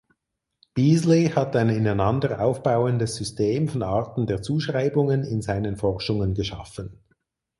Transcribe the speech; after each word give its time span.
Beazley 0.73 1.29
hat 1.29 1.55
ein 1.55 1.69
ineinander 1.69 2.43
aufbauendes 2.43 3.17
System 3.17 3.67
von 3.67 3.83
Arten 3.83 4.25
der 4.25 4.41
Zuschreibungen 4.41 5.23
in 5.23 5.43
seinen 5.43 5.77
Forschungen 5.77 6.33
geschaffen. 6.33 7.03